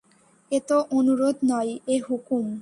[0.51, 2.45] এ তো অনুরোধ নয়, এ হুকুম।